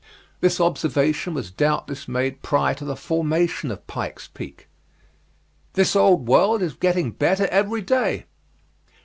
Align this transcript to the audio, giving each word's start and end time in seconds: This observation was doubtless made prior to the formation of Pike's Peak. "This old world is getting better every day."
This 0.39 0.59
observation 0.59 1.35
was 1.35 1.51
doubtless 1.51 2.07
made 2.07 2.41
prior 2.41 2.73
to 2.73 2.83
the 2.85 2.95
formation 2.95 3.69
of 3.69 3.85
Pike's 3.85 4.27
Peak. 4.27 4.67
"This 5.73 5.95
old 5.95 6.27
world 6.27 6.63
is 6.63 6.73
getting 6.73 7.11
better 7.11 7.45
every 7.49 7.83
day." 7.83 8.25